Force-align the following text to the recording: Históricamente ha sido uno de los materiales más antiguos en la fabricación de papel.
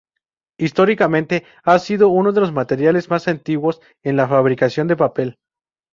Históricamente 0.57 1.45
ha 1.63 1.77
sido 1.77 2.09
uno 2.09 2.31
de 2.31 2.41
los 2.41 2.51
materiales 2.51 3.07
más 3.11 3.27
antiguos 3.27 3.81
en 4.01 4.15
la 4.17 4.27
fabricación 4.27 4.87
de 4.87 4.95
papel. 4.97 5.37